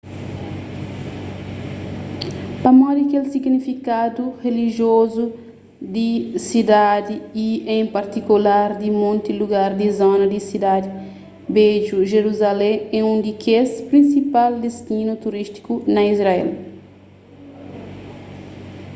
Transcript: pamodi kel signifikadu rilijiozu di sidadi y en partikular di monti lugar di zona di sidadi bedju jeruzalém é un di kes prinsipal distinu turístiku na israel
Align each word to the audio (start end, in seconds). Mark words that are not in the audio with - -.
pamodi 2.63 3.01
kel 3.11 3.25
signifikadu 3.33 4.23
rilijiozu 4.45 5.25
di 5.95 6.09
sidadi 6.47 7.15
y 7.47 7.47
en 7.75 7.85
partikular 7.97 8.67
di 8.81 8.87
monti 9.01 9.31
lugar 9.41 9.69
di 9.81 9.87
zona 9.99 10.25
di 10.33 10.39
sidadi 10.49 10.89
bedju 11.55 11.97
jeruzalém 12.13 12.77
é 12.97 12.99
un 13.11 13.17
di 13.25 13.31
kes 13.43 13.69
prinsipal 13.89 14.51
distinu 14.65 15.11
turístiku 15.23 15.73
na 15.93 16.01
israel 16.13 16.49